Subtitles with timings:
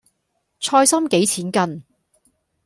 [0.59, 1.83] 菜芯幾錢斤？